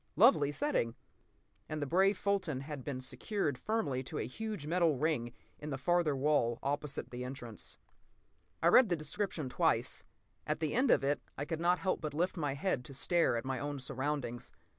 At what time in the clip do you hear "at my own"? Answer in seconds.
13.37-13.77